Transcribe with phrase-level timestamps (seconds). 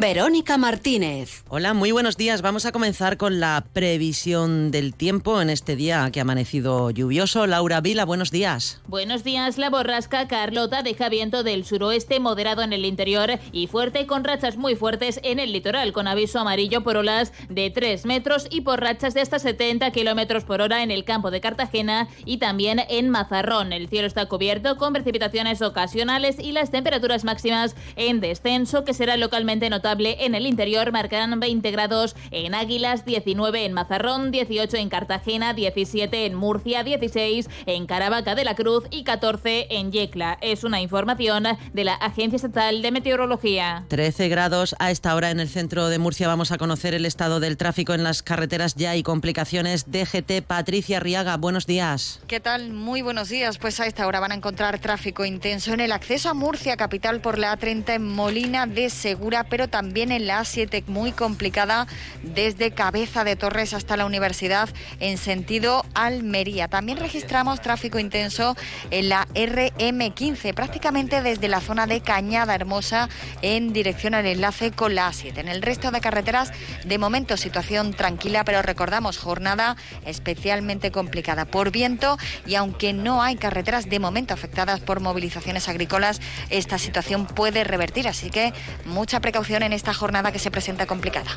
[0.00, 1.44] Verónica Martínez.
[1.50, 2.40] Hola, muy buenos días.
[2.40, 7.46] Vamos a comenzar con la previsión del tiempo en este día que ha amanecido lluvioso.
[7.46, 8.80] Laura Vila, buenos días.
[8.86, 9.58] Buenos días.
[9.58, 14.56] La borrasca Carlota deja viento del suroeste moderado en el interior y fuerte con rachas
[14.56, 18.80] muy fuertes en el litoral, con aviso amarillo por olas de 3 metros y por
[18.80, 23.10] rachas de hasta 70 kilómetros por hora en el campo de Cartagena y también en
[23.10, 23.74] Mazarrón.
[23.74, 29.18] El cielo está cubierto con precipitaciones ocasionales y las temperaturas máximas en descenso, que será
[29.18, 34.88] localmente notable en el interior, marcarán 20 grados en Águilas, 19 en Mazarrón, 18 en
[34.88, 40.38] Cartagena, 17 en Murcia, 16 en Caravaca de la Cruz y 14 en Yecla.
[40.40, 43.84] Es una información de la Agencia Estatal de Meteorología.
[43.88, 46.28] 13 grados a esta hora en el centro de Murcia.
[46.28, 49.90] Vamos a conocer el estado del tráfico en las carreteras ya y complicaciones.
[49.90, 52.20] DGT Patricia Riaga, buenos días.
[52.28, 52.72] ¿Qué tal?
[52.72, 53.58] Muy buenos días.
[53.58, 57.20] Pues a esta hora van a encontrar tráfico intenso en el acceso a Murcia, capital
[57.20, 61.88] por la A30 en Molina de Segura, pero también en la A7 muy complicada
[62.22, 64.68] desde Cabeza de Torres hasta la Universidad
[65.00, 66.68] en sentido Almería.
[66.68, 68.54] También registramos tráfico intenso
[68.90, 73.08] en la RM15, prácticamente desde la zona de Cañada Hermosa
[73.40, 75.38] en dirección al enlace con la A7.
[75.38, 76.52] En el resto de carreteras,
[76.84, 83.36] de momento situación tranquila, pero recordamos jornada especialmente complicada por viento y aunque no hay
[83.36, 88.52] carreteras de momento afectadas por movilizaciones agrícolas, esta situación puede revertir, así que
[88.84, 91.30] mucha precaución en esta jornada que se presenta complicada.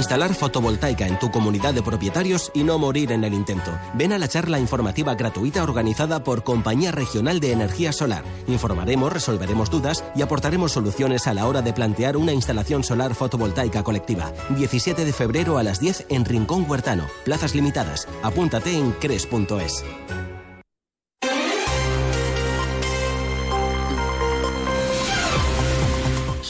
[0.00, 3.70] Instalar fotovoltaica en tu comunidad de propietarios y no morir en el intento.
[3.92, 8.24] Ven a la charla informativa gratuita organizada por Compañía Regional de Energía Solar.
[8.46, 13.82] Informaremos, resolveremos dudas y aportaremos soluciones a la hora de plantear una instalación solar fotovoltaica
[13.82, 14.32] colectiva.
[14.56, 17.06] 17 de febrero a las 10 en Rincón Huertano.
[17.24, 18.08] Plazas limitadas.
[18.22, 19.84] Apúntate en cres.es.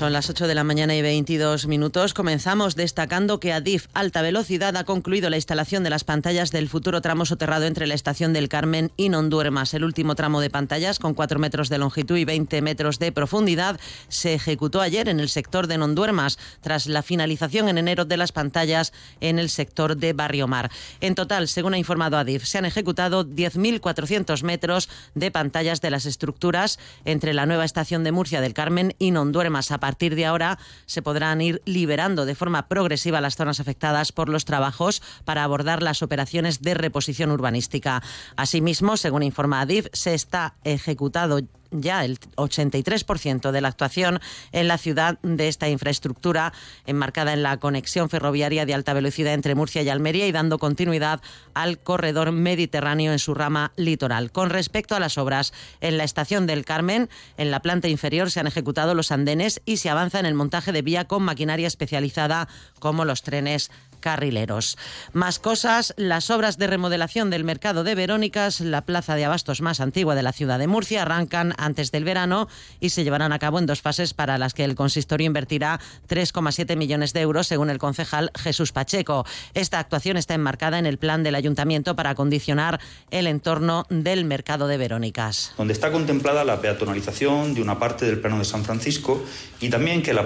[0.00, 2.14] Son las 8 de la mañana y 22 minutos.
[2.14, 7.02] Comenzamos destacando que Adif Alta Velocidad ha concluido la instalación de las pantallas del futuro
[7.02, 9.74] tramo soterrado entre la estación del Carmen y Nonduermas.
[9.74, 13.78] El último tramo de pantallas, con 4 metros de longitud y 20 metros de profundidad,
[14.08, 18.32] se ejecutó ayer en el sector de Nonduermas, tras la finalización en enero de las
[18.32, 20.70] pantallas en el sector de Barrio Mar.
[21.02, 26.06] En total, según ha informado Adif, se han ejecutado 10.400 metros de pantallas de las
[26.06, 29.70] estructuras entre la nueva estación de Murcia del Carmen y Nonduermas.
[29.72, 30.56] A partir de ahora
[30.86, 35.82] se podrán ir liberando de forma progresiva las zonas afectadas por los trabajos para abordar
[35.82, 38.00] las operaciones de reposición urbanística.
[38.36, 41.40] Asimismo, según informa Adif, se está ejecutado
[41.70, 44.20] ya el 83% de la actuación
[44.52, 46.52] en la ciudad de esta infraestructura
[46.86, 51.20] enmarcada en la conexión ferroviaria de alta velocidad entre Murcia y Almería y dando continuidad
[51.54, 54.32] al corredor mediterráneo en su rama litoral.
[54.32, 58.40] Con respecto a las obras en la estación del Carmen, en la planta inferior se
[58.40, 62.48] han ejecutado los andenes y se avanza en el montaje de vía con maquinaria especializada
[62.78, 64.76] como los trenes carrileros.
[65.12, 69.80] Más cosas, las obras de remodelación del mercado de Verónicas, la plaza de abastos más
[69.80, 72.48] antigua de la ciudad de Murcia, arrancan antes del verano
[72.80, 76.76] y se llevarán a cabo en dos fases para las que el consistorio invertirá 3,7
[76.76, 79.26] millones de euros, según el concejal Jesús Pacheco.
[79.54, 82.80] Esta actuación está enmarcada en el plan del ayuntamiento para acondicionar
[83.10, 85.52] el entorno del mercado de Verónicas.
[85.56, 89.22] Donde está contemplada la peatonalización de una parte del plano de San Francisco
[89.60, 90.18] y también que el,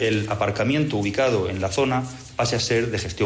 [0.00, 2.02] el aparcamiento ubicado en la zona
[2.36, 3.19] pase a ser de gestión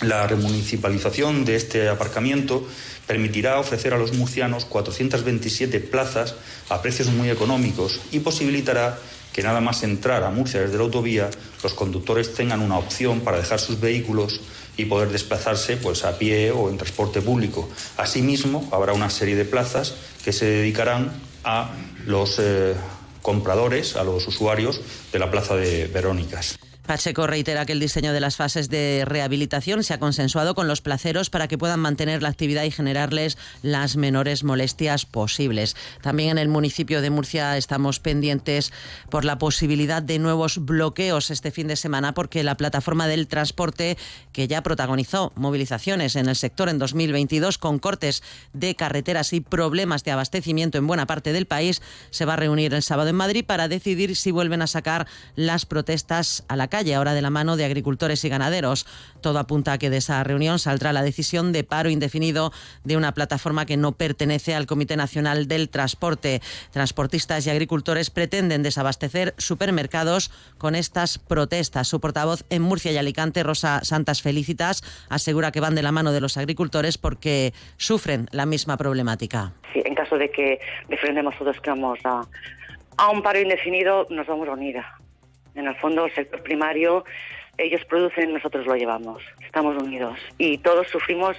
[0.00, 2.66] La remunicipalización de este aparcamiento
[3.06, 6.34] permitirá ofrecer a los murcianos 427 plazas
[6.68, 8.98] a precios muy económicos y posibilitará
[9.32, 11.30] que nada más entrar a Murcia desde la autovía,
[11.62, 14.40] los conductores tengan una opción para dejar sus vehículos
[14.76, 17.68] y poder desplazarse pues, a pie o en transporte público.
[17.96, 21.12] Asimismo, habrá una serie de plazas que se dedicarán
[21.44, 21.70] a
[22.06, 22.74] los eh,
[23.22, 24.80] compradores, a los usuarios
[25.12, 26.58] de la Plaza de Verónicas.
[26.88, 30.80] Pacheco reitera que el diseño de las fases de rehabilitación se ha consensuado con los
[30.80, 35.76] placeros para que puedan mantener la actividad y generarles las menores molestias posibles.
[36.00, 38.72] También en el municipio de Murcia estamos pendientes
[39.10, 43.98] por la posibilidad de nuevos bloqueos este fin de semana porque la plataforma del transporte
[44.32, 48.22] que ya protagonizó movilizaciones en el sector en 2022 con cortes
[48.54, 52.72] de carreteras y problemas de abastecimiento en buena parte del país se va a reunir
[52.72, 55.06] el sábado en Madrid para decidir si vuelven a sacar
[55.36, 58.86] las protestas a la calle calle, ahora de la mano de agricultores y ganaderos.
[59.20, 62.52] Todo apunta a que de esa reunión saldrá la decisión de paro indefinido
[62.84, 66.40] de una plataforma que no pertenece al Comité Nacional del Transporte.
[66.70, 71.88] Transportistas y agricultores pretenden desabastecer supermercados con estas protestas.
[71.88, 76.12] Su portavoz en Murcia y Alicante, Rosa Santas Felicitas, asegura que van de la mano
[76.12, 79.52] de los agricultores porque sufren la misma problemática.
[79.72, 82.20] Sí, en caso de que defendemos todos que vamos a,
[82.98, 84.76] a un paro indefinido, nos vamos a unir.
[85.58, 87.04] En el fondo, el sector primario
[87.58, 89.20] ellos producen, nosotros lo llevamos.
[89.44, 91.36] Estamos unidos y todos sufrimos.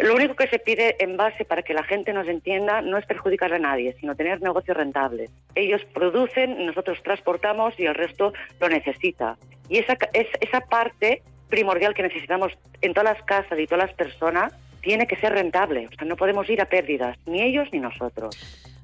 [0.00, 3.06] Lo único que se pide en base para que la gente nos entienda no es
[3.06, 5.30] perjudicar a nadie, sino tener negocios rentables.
[5.54, 9.38] Ellos producen, nosotros transportamos y el resto lo necesita.
[9.68, 13.94] Y esa, es, esa parte primordial que necesitamos en todas las casas y todas las
[13.94, 15.86] personas tiene que ser rentable.
[15.86, 18.36] O sea, no podemos ir a pérdidas, ni ellos ni nosotros.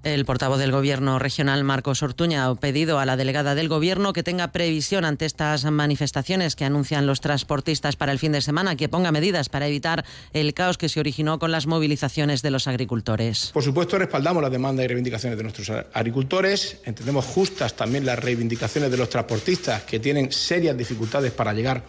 [0.04, 4.22] El portavoz del Gobierno regional, Marcos Ortuña, ha pedido a la delegada del Gobierno que
[4.22, 8.88] tenga previsión ante estas manifestaciones que anuncian los transportistas para el fin de semana, que
[8.88, 13.50] ponga medidas para evitar el caos que se originó con las movilizaciones de los agricultores.
[13.52, 16.78] Por supuesto, respaldamos las demandas y reivindicaciones de nuestros agricultores.
[16.84, 21.82] Entendemos justas también las reivindicaciones de los transportistas que tienen serias dificultades para llegar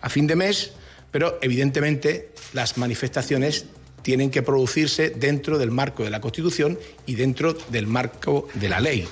[0.00, 0.72] a fin de mes,
[1.12, 3.66] pero evidentemente las manifestaciones
[4.02, 8.80] tienen que producirse dentro del marco de la Constitución y dentro del marco de la
[8.80, 9.06] ley.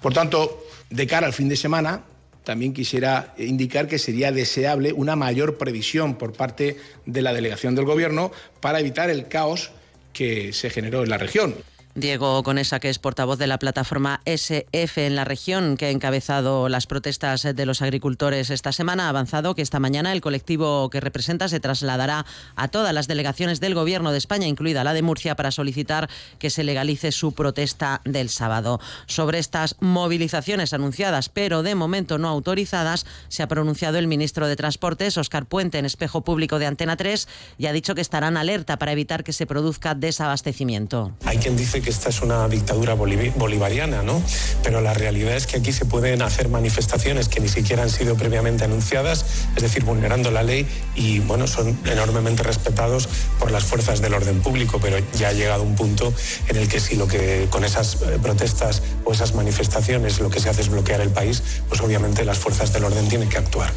[0.00, 2.04] Por tanto, de cara al fin de semana,
[2.44, 7.84] también quisiera indicar que sería deseable una mayor previsión por parte de la delegación del
[7.84, 8.30] Gobierno
[8.60, 9.72] para evitar el caos
[10.12, 11.56] que se generó en la región.
[11.96, 16.68] Diego Conesa, que es portavoz de la plataforma SF en la región, que ha encabezado
[16.68, 21.00] las protestas de los agricultores esta semana, ha avanzado que esta mañana el colectivo que
[21.00, 25.36] representa se trasladará a todas las delegaciones del Gobierno de España, incluida la de Murcia,
[25.36, 28.78] para solicitar que se legalice su protesta del sábado.
[29.06, 34.56] Sobre estas movilizaciones anunciadas, pero de momento no autorizadas, se ha pronunciado el ministro de
[34.56, 37.26] Transportes, Óscar Puente, en espejo público de Antena 3,
[37.56, 41.16] y ha dicho que estarán alerta para evitar que se produzca desabastecimiento.
[41.24, 44.20] Hay quien dice que esta es una dictadura bolivariana, ¿no?
[44.64, 48.16] Pero la realidad es que aquí se pueden hacer manifestaciones que ni siquiera han sido
[48.16, 49.24] previamente anunciadas,
[49.54, 50.66] es decir, vulnerando la ley
[50.96, 55.62] y, bueno, son enormemente respetados por las fuerzas del orden público, pero ya ha llegado
[55.62, 56.12] un punto
[56.48, 60.40] en el que si lo que con esas eh, protestas o esas manifestaciones lo que
[60.40, 63.72] se hace es bloquear el país, pues obviamente las fuerzas del orden tienen que actuar.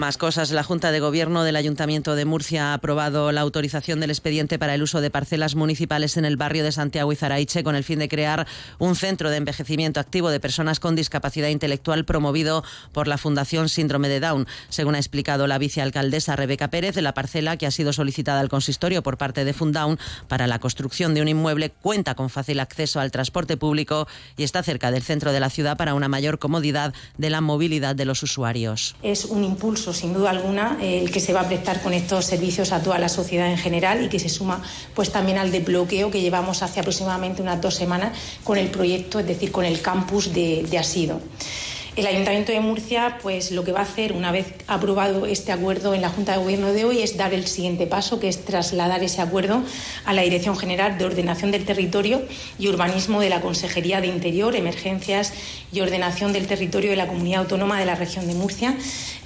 [0.00, 0.50] Más cosas.
[0.50, 4.74] La Junta de Gobierno del Ayuntamiento de Murcia ha aprobado la autorización del expediente para
[4.74, 7.98] el uso de parcelas municipales en el barrio de Santiago y Zaraiche con el fin
[7.98, 8.46] de crear
[8.78, 14.08] un centro de envejecimiento activo de personas con discapacidad intelectual promovido por la Fundación Síndrome
[14.08, 14.46] de Down.
[14.70, 19.02] Según ha explicado la vicealcaldesa Rebeca Pérez, la parcela que ha sido solicitada al consistorio
[19.02, 19.98] por parte de Fundown
[20.28, 24.08] para la construcción de un inmueble cuenta con fácil acceso al transporte público
[24.38, 27.94] y está cerca del centro de la ciudad para una mayor comodidad de la movilidad
[27.94, 28.96] de los usuarios.
[29.02, 32.72] Es un impulso sin duda alguna, el que se va a prestar con estos servicios
[32.72, 34.62] a toda la sociedad en general y que se suma
[34.94, 39.26] pues también al desbloqueo que llevamos hace aproximadamente unas dos semanas con el proyecto, es
[39.26, 41.20] decir, con el campus de, de Asido.
[42.00, 45.92] El Ayuntamiento de Murcia, pues lo que va a hacer una vez aprobado este acuerdo
[45.92, 49.04] en la Junta de Gobierno de hoy es dar el siguiente paso, que es trasladar
[49.04, 49.62] ese acuerdo
[50.06, 52.22] a la Dirección General de Ordenación del Territorio
[52.58, 55.34] y Urbanismo de la Consejería de Interior, Emergencias
[55.74, 58.74] y Ordenación del Territorio de la Comunidad Autónoma de la Región de Murcia,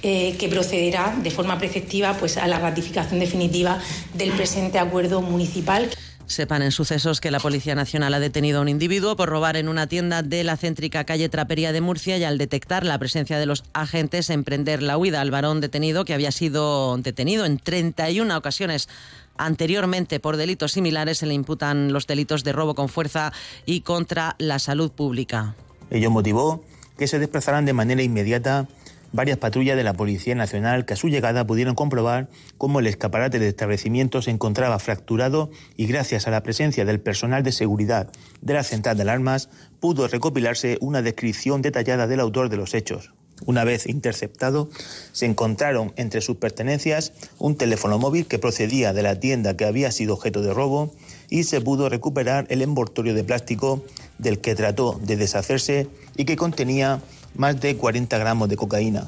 [0.03, 3.79] eh, que procederá de forma preceptiva pues, a la ratificación definitiva
[4.15, 5.89] del presente acuerdo municipal.
[6.27, 9.69] Sepan en sucesos que la Policía Nacional ha detenido a un individuo por robar en
[9.69, 13.45] una tienda de la céntrica calle Trapería de Murcia y al detectar la presencia de
[13.45, 18.89] los agentes emprender la huida al varón detenido que había sido detenido en 31 ocasiones
[19.37, 23.33] Anteriormente, por delitos similares, se le imputan los delitos de robo con fuerza
[23.65, 25.55] y contra la salud pública.
[25.89, 26.63] Ello motivó
[26.97, 28.67] que se desplazaran de manera inmediata
[29.15, 33.39] varias patrullas de la Policía Nacional que a su llegada pudieron comprobar cómo el escaparate
[33.39, 38.53] del establecimiento se encontraba fracturado y gracias a la presencia del personal de seguridad de
[38.53, 43.13] la central de alarmas pudo recopilarse una descripción detallada del autor de los hechos.
[43.45, 44.69] Una vez interceptado,
[45.11, 49.91] se encontraron entre sus pertenencias un teléfono móvil que procedía de la tienda que había
[49.91, 50.93] sido objeto de robo
[51.29, 53.83] y se pudo recuperar el envoltorio de plástico
[54.19, 57.01] del que trató de deshacerse y que contenía
[57.37, 59.05] más de 40 gramos de cocaína.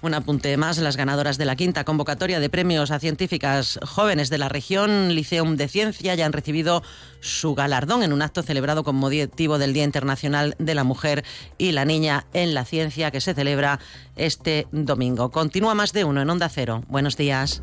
[0.00, 4.38] Un apunte más, las ganadoras de la quinta convocatoria de premios a científicas jóvenes de
[4.38, 6.84] la región Liceum de Ciencia ya han recibido
[7.20, 11.24] su galardón en un acto celebrado con motivo del Día Internacional de la Mujer
[11.58, 13.80] y la Niña en la Ciencia que se celebra
[14.14, 15.30] este domingo.
[15.30, 16.84] Continúa más de uno en Onda Cero.
[16.88, 17.60] Buenos días.